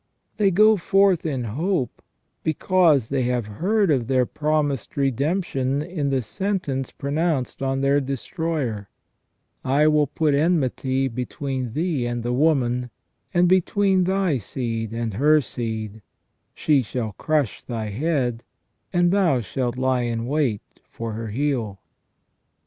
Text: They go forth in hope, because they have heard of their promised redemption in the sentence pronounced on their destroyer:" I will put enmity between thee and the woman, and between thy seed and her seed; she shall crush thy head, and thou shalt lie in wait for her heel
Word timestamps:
They 0.37 0.49
go 0.49 0.77
forth 0.77 1.27
in 1.27 1.43
hope, 1.43 2.01
because 2.41 3.09
they 3.09 3.21
have 3.25 3.45
heard 3.45 3.91
of 3.91 4.07
their 4.07 4.25
promised 4.25 4.97
redemption 4.97 5.83
in 5.83 6.09
the 6.09 6.23
sentence 6.23 6.91
pronounced 6.91 7.61
on 7.61 7.81
their 7.81 8.01
destroyer:" 8.01 8.89
I 9.63 9.85
will 9.87 10.07
put 10.07 10.33
enmity 10.33 11.07
between 11.07 11.73
thee 11.73 12.07
and 12.07 12.23
the 12.23 12.33
woman, 12.33 12.89
and 13.31 13.47
between 13.47 14.05
thy 14.05 14.39
seed 14.39 14.91
and 14.91 15.13
her 15.13 15.39
seed; 15.39 16.01
she 16.55 16.81
shall 16.81 17.11
crush 17.19 17.61
thy 17.63 17.89
head, 17.91 18.41
and 18.91 19.11
thou 19.11 19.39
shalt 19.41 19.77
lie 19.77 20.01
in 20.01 20.25
wait 20.25 20.63
for 20.89 21.11
her 21.13 21.27
heel 21.27 21.79